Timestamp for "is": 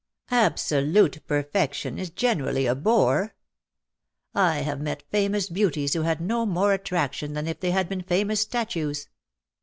1.99-2.09